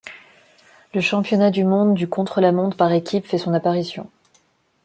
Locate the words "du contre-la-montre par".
1.93-2.91